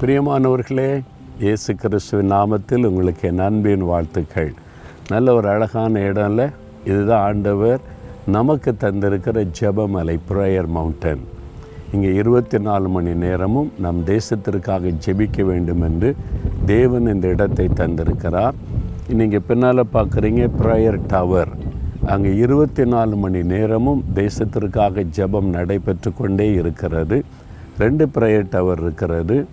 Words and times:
பிரியமானவர்களே 0.00 1.02
இயேசு 1.40 1.74
கிறிஸ்துவின் 1.74 2.30
நாமத்தில் 2.32 2.84
உங்களுக்கு 2.86 3.28
என் 3.28 3.38
அன்பின் 3.38 3.84
வாழ்த்துக்கள். 3.84 4.52
நல்ல 5.08 5.34
ஒரு 5.34 5.48
அழகான 5.48 6.00
இடம்ல 6.00 6.52
இதுதான் 6.84 7.24
ஆண்டவர் 7.28 7.80
நமக்கு 8.26 8.74
தந்திருக்கிற 8.80 9.42
ஜெபமலை 9.60 10.18
ப்ரேயர் 10.28 10.66
மவுண்டன் 10.66 11.24
இங்கே 11.92 12.14
இருபத்தி 12.14 12.58
நாலு 12.58 12.88
மணி 12.88 13.14
நேரமும் 13.14 13.72
நம் 13.78 14.00
தேசத்திற்காக 14.06 14.94
ஜெபிக்க 15.06 15.44
வேண்டும் 15.44 15.80
என்று 15.80 16.16
தேவன் 16.66 17.14
இந்த 17.14 17.28
இடத்தை 17.28 17.68
தந்திருக்கிறார். 17.74 18.54
நீங்கள் 19.08 19.46
பின்னால் 19.46 19.90
பார்க்குறீங்க 19.92 20.48
ப்ரேயர் 20.62 21.00
டவர் 21.06 21.48
அங்கே 22.06 22.36
இருபத்தி 22.36 22.84
நாலு 22.84 23.16
மணி 23.16 23.42
நேரமும் 23.42 24.04
தேசத்திற்காக 24.14 25.06
ஜெபம் 25.16 25.54
நடைபெற்று 25.58 26.12
கொண்டே 26.14 26.52
இருக்கிறது. 26.52 27.24
ரெண்டு 27.78 28.08
ப்ரேயர் 28.14 28.46
டவர் 28.50 28.80
இருக்கிறது. 28.80 29.46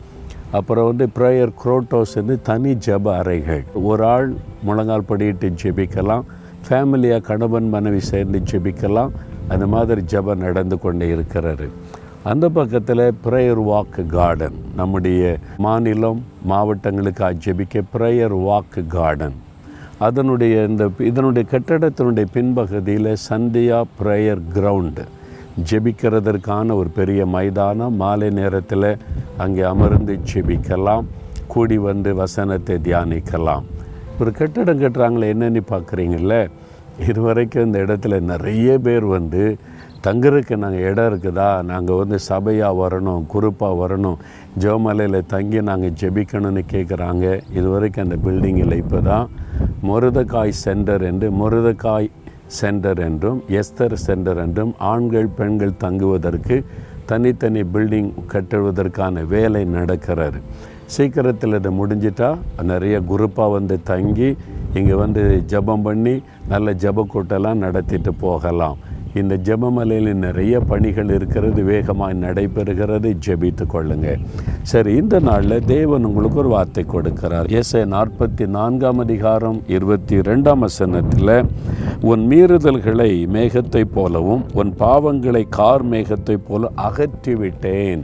அப்புறம் 0.58 0.88
வந்து 0.90 1.06
ப்ரேயர் 1.18 1.52
குரோட்டோஸ் 1.62 2.16
வந்து 2.20 2.36
தனி 2.50 2.72
ஜெப 2.86 3.06
அறைகள். 3.20 3.64
ஒரு 3.90 4.04
ஆள் 4.14 4.30
முழங்கால் 4.68 5.10
படியிட்டு 5.10 5.48
ஜெபிக்கலாம் 5.62 6.26
ஃபேமிலியாக 6.68 7.26
கணவன் 7.30 7.70
மனைவி 7.76 8.02
சேர்ந்து 8.12 8.40
ஜெபிக்கலாம் 8.52 9.16
அந்த 9.54 9.66
மாதிரி 9.74 10.02
ஜெபம் 10.14 10.44
நடந்து 10.46 10.78
கொண்டே 10.84 11.08
இருக்கிறாரு. 11.16 11.68
அந்த 12.32 12.46
பக்கத்தில் 12.58 13.06
ப்ரேயர் 13.26 13.64
வாக்கு 13.70 14.04
கார்டன் 14.14 14.56
நம்முடைய 14.80 15.24
மாநிலம் 15.66 16.22
மாவட்டங்களுக்கு 16.52 17.28
ஜெபிக்க 17.46 17.84
ப்ரேயர் 17.96 18.36
வாக்கு 18.48 18.84
கார்டன் 18.96 19.36
அதனுடைய 20.06 20.56
இந்த 20.70 20.86
இதனுடைய 21.10 21.46
கட்டடத்தினுடைய 21.52 22.28
பின்பகுதியில் 22.38 23.12
சந்தியா 23.30 23.78
ப்ரேயர் 24.00 24.42
கிரவுண்டு 24.56 25.04
ஜெபிக்கிறதற்கான 25.70 26.76
ஒரு 26.82 26.90
பெரிய 27.00 27.22
மைதானம். 27.36 27.96
மாலை 28.02 28.30
நேரத்தில் 28.40 28.90
அங்கே 29.44 29.64
அமர்ந்து 29.74 30.16
ஜெபிக்கலாம். 30.32 31.06
கூடி 31.54 31.78
வந்து 31.90 32.12
வசனத்தை 32.24 32.76
தியானிக்கலாம். 32.88 33.66
ஒரு 34.22 34.32
கட்டிடம் 34.40 34.82
கட்டுறாங்களே 34.84 35.32
என்னென்னு 35.34 35.62
பார்க்குறீங்கள 35.72 36.34
இதுவரைக்கும் 37.10 37.66
இந்த 37.68 37.78
இடத்துல 37.86 38.20
நிறைய 38.32 38.70
பேர் 38.86 39.06
வந்து 39.16 39.44
தங்குறதுக்கு 40.06 40.56
நாங்கள் 40.64 40.86
இடம் 40.90 41.08
இருக்குதா? 41.10 41.48
நாங்கள் 41.72 42.00
வந்து 42.02 42.18
சபையாக 42.28 42.80
வரணும் 42.82 43.24
குரூப்பாக 43.34 43.80
வரணும். 43.82 44.18
ஜோமலையில் 44.64 45.28
தங்கி 45.34 45.62
நாங்கள் 45.70 45.96
ஜெபிக்கணும்னு 46.02 46.64
கேட்குறாங்க 46.74 47.26
இது 47.58 47.68
வரைக்கும் 47.76 48.06
அந்த 48.06 48.18
பில்டிங்கில் 48.26 48.80
இப்போ 48.84 49.02
தான் 49.10 49.26
முருதக்காய் 49.90 50.60
சென்டர் 50.66 51.06
என்று 51.12 51.30
முருதக்காய் 51.42 52.10
சென்டர் 52.48 53.00
என்றும் 53.00 53.44
எஸ்தர் 53.48 53.94
சென்டர் 53.94 54.38
என்றும் 54.38 54.74
ஆண்கள் 54.78 55.28
பெண்கள் 55.28 55.78
தங்குவதற்கு 55.78 56.66
தனித்தனி 57.06 57.62
பில்டிங் 57.62 58.12
கட்டுவதற்கான 58.28 59.26
வேலை 59.28 59.66
நடக்கிறாரு 59.66 60.42
சீக்கிரத்தில் 60.86 61.54
இது 61.54 61.72
முடிஞ்சிட்டா 61.72 62.38
நிறைய 62.62 63.02
குரூப்பாக 63.10 63.52
வந்து 63.52 63.84
தங்கி 63.84 64.38
இங்கே 64.74 64.94
வந்து 64.94 65.44
ஜெபம் 65.48 65.82
பண்ணி 65.82 66.24
நல்ல 66.48 66.74
ஜெப 66.74 67.06
கூட்டெல்லாம் 67.14 67.64
நடத்திட்டு 67.66 68.14
போகலாம். 68.14 68.78
இந்த 69.22 69.36
ஜெபமலையில் 69.38 70.14
நிறைய 70.14 70.60
பணிகள் 70.60 71.10
இருக்கிறது 71.10 71.64
வேகமாக 71.64 72.14
நடைபெறுகிறது. 72.14 73.10
ஜெபித்து 73.26 73.66
கொள்ளுங்க 73.74 74.10
சரி 74.62 74.96
இந்த 74.96 75.20
நாளில் 75.20 75.66
தேவன் 75.66 76.04
உங்களுக்கு 76.04 76.38
ஒரு 76.38 76.48
வார்த்தை 76.48 76.86
கொடுக்கிறார். 76.94 77.48
எஸ்ஐ 77.60 77.84
நாற்பத்தி 77.96 78.46
நான்காம் 78.48 78.98
அதிகாரம் 78.98 79.62
இருபத்தி 79.68 80.18
ரெண்டாம் 80.18 80.58
வசனத்தில் 80.58 81.46
உன் 82.02 82.24
மீறுதல்களை 82.30 83.12
மேகத்தைப் 83.28 83.94
போலவும் 83.94 84.44
உன் 84.54 84.74
பாவங்களை 84.80 85.44
கார் 85.50 85.86
மேகத்தைப் 85.86 86.48
போல 86.48 86.72
அகற்றிவிட்டேன் 86.88 88.04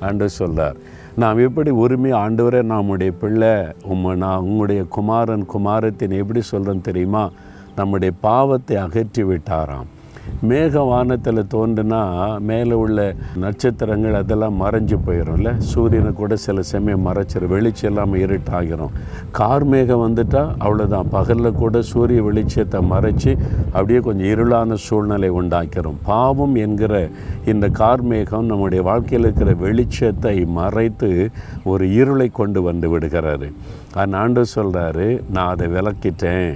என்று 0.00 0.28
சொல்றார். 0.38 0.78
நாம் 1.16 1.38
எப்படி 1.38 1.70
உரிமை 1.70 2.12
ஆண்டவரே 2.12 2.62
நம்முடைய 2.62 3.12
பிள்ளை 3.20 3.54
உம்மை 3.82 4.14
நான் 4.16 4.46
உங்களுடைய 4.48 4.82
குமாரன் 4.82 5.46
குமாரத்தின் 5.46 6.16
எப்படி 6.22 6.40
சொல்கிறேன்னு 6.52 6.80
தெரியுமா? 6.80 7.30
நம்முடைய 7.76 8.14
பாவத்தை 8.20 8.76
அகற்றி 8.76 9.22
விட்டாராம் 9.22 9.90
மேக 10.50 10.84
வானத்தில் 10.90 11.42
தோன்றுனா 11.54 12.00
மேலே 12.48 12.76
உள்ள 12.84 12.98
நட்சத்திரங்கள் 13.42 14.18
அதெல்லாம் 14.20 14.56
மறைஞ்சு 14.62 14.96
போயிடும்ல. 15.06 15.50
சூரியனை 15.70 16.12
கூட 16.12 16.36
சில 16.46 16.62
சமயம் 16.72 17.06
மறைச்சிடும் 17.06 17.52
வெளிச்சம் 17.54 17.90
இல்லாமல் 17.90 18.22
இருட்டாகிரும். 18.26 18.94
கார் 19.38 19.66
மேகம் 19.72 20.04
வந்துட்டால் 20.04 20.52
அவ்வளோதான் 20.64 21.10
பகலில் 21.16 21.58
கூட 21.62 21.82
சூரிய 21.92 22.22
வெளிச்சத்தை 22.28 22.80
மறைச்சி 22.92 23.32
அப்படியே 23.74 24.00
கொஞ்சம் 24.08 24.30
இருளான 24.34 24.78
சூழ்நிலை 24.86 25.30
உண்டாக்கிறோம் 25.40 25.98
பாவம் 26.10 26.54
என்கிற 26.66 26.94
இந்த 27.52 27.66
கார் 27.80 28.04
மேகம் 28.12 28.50
நம்முடைய 28.52 28.82
வாழ்க்கையில் 28.90 29.26
இருக்கிற 29.26 29.52
வெளிச்சத்தை 29.64 30.36
மறைத்து 30.60 31.10
ஒரு 31.72 31.84
இருளை 32.00 32.28
கொண்டு 32.40 32.62
வந்து 32.62 32.86
விடுகிறாரு 32.92 33.48
அந்த 34.02 34.18
ஆண்டு 34.22 34.42
சொல்கிறாரு 34.54 35.04
நான் 35.34 35.52
அதை 35.52 35.66
விளக்கிட்டேன். 35.74 36.50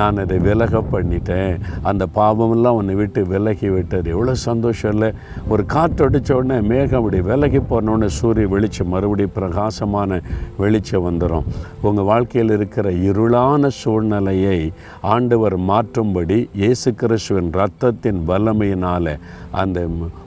நான் 0.00 0.20
அதை 0.22 0.36
விலக 0.46 0.82
பண்ணிட்டேன். 0.92 1.54
அந்த 1.90 2.04
பாவமெல்லாம் 2.18 2.78
உன்னை 2.80 2.94
விட்டு 3.00 3.20
விலகி 3.32 3.68
விட்டது. 3.76 4.08
எவ்வளோ 4.14 4.34
சந்தோஷம் 4.48 4.92
இல்லை. 4.94 5.10
ஒரு 5.52 5.62
காற்று 5.74 6.04
அடித்த 6.06 6.30
உடனே 6.38 6.58
மேகம் 6.70 6.98
அப்படி 7.00 7.20
விலகி 7.30 7.60
போனோடனே 7.70 8.08
சூரிய 8.18 8.46
வெளிச்சம் 8.54 8.92
மறுபடியும் 8.94 9.36
பிரகாசமான 9.38 10.20
வெளிச்சம் 10.62 11.06
வந்துடும் 11.08 11.46
உங்கள் 11.88 12.08
வாழ்க்கையில் 12.10 12.54
இருக்கிற 12.58 12.88
இருளான 13.08 13.70
சூழ்நிலையை 13.82 14.58
ஆண்டவர் 15.14 15.56
மாற்றும்படி 15.70 16.38
இயேசு 16.62 16.90
கிறிஸ்துவின் 17.02 17.52
ரத்தத்தின் 17.60 18.20
வல்லமையினால் 18.30 19.12
அந்த 19.62 19.78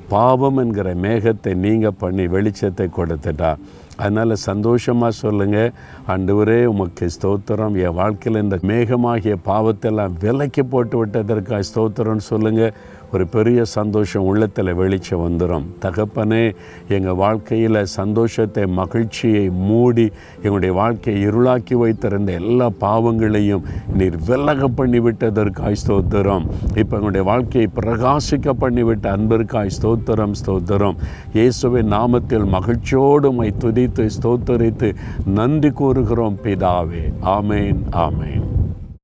பாவம் 0.09 0.59
என்கிற 0.63 0.87
மேகத்தை 1.05 1.53
நீங்கள் 1.65 1.99
பண்ணி 2.01 2.25
வெளிச்சத்தை 2.35 2.87
கொடுத்துட்டா 2.97 3.51
அதனால் 3.97 4.35
சந்தோஷமாக 4.35 5.11
சொல்லுங்கள் 5.11 5.71
ஆண்டவரே 6.07 6.65
உமக்கு 6.65 7.09
ஸ்தோத்திரம். 7.17 7.75
என் 7.85 7.93
வாழ்க்கையில் 7.93 8.41
இந்த 8.41 8.59
மேகமாகிய 8.61 9.35
பாவத்தெல்லாம் 9.45 10.15
விலைக்கு 10.19 10.65
போட்டு 10.65 10.97
விட்டதற்காக 10.97 11.63
ஸ்தோத்திரம்னு 11.73 12.25
சொல்லுங்கள் 12.31 12.73
ஒரு 13.15 13.25
பெரிய 13.35 13.59
சந்தோஷம் 13.77 14.27
உள்ளத்தில் 14.29 14.71
வெளிச்சம் 14.79 15.23
வந்துடும் 15.25 15.65
தகப்பனே 15.83 16.41
எங்கள் 16.95 17.19
வாழ்க்கையில் 17.23 17.79
சந்தோஷத்தை 17.97 18.63
மகிழ்ச்சியை 18.79 19.43
மூடி 19.67 20.07
எங்களுடைய 20.43 20.73
வாழ்க்கையை 20.79 21.19
இருளாக்கி 21.27 21.75
வைத்திருந்த 21.81 22.31
எல்லா 22.41 22.67
பாவங்களையும் 22.83 23.65
நீர் 23.99 24.17
விலக 24.29 24.67
பண்ணி 24.79 24.99
விட்டதற்காய் 25.07 25.81
ஸ்தோத்திரம். 25.83 26.45
இப்போ 26.81 26.93
எங்களுடைய 26.97 27.25
வாழ்க்கையை 27.31 27.69
பிரகாசிக்க 27.79 28.55
பண்ணிவிட்ட 28.63 29.05
அன்பிற்காய் 29.17 29.75
ஸ்தோத்திரம் 29.77 30.35
ஸ்தோத்திரம். 30.41 30.99
இயேசுவின் 31.37 31.91
நாமத்தில் 31.97 32.47
மகிழ்ச்சியோடு 32.57 33.31
மை 33.39 33.49
துதித்து 33.63 34.05
ஸ்தோத்தரித்து 34.17 34.91
நன்றி 35.39 35.71
கூறுகிறோம் 35.81 36.39
பிதாவே. 36.45 37.05
ஆமேன் 37.37 37.81
ஆமேன். 38.07 38.44